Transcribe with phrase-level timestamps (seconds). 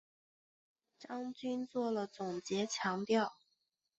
[0.97, 3.35] 张军作了总结强调